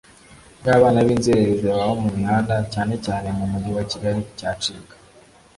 bw 0.59 0.67
abana 0.75 0.99
b 1.05 1.07
inzererezi 1.15 1.65
baba 1.71 1.93
mu 2.03 2.09
mihanda 2.17 2.55
cyane 2.73 2.93
cyane 3.05 3.27
mu 3.37 3.45
mujyi 3.51 3.71
wa 3.77 3.83
kigali 3.91 4.21
cyacika 4.39 4.95